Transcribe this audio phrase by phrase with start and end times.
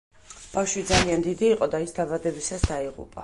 [0.53, 3.19] ბავშვი ძალიან დიდი იყო და ის დაბადებისას დაიღუპა.